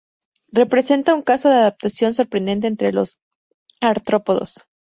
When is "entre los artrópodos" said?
2.65-4.63